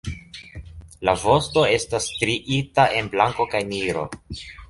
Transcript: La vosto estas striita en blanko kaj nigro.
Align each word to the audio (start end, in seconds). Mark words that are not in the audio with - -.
La 1.09 1.13
vosto 1.23 1.65
estas 1.73 2.09
striita 2.15 2.87
en 3.01 3.13
blanko 3.17 3.49
kaj 3.55 3.65
nigro. 3.75 4.09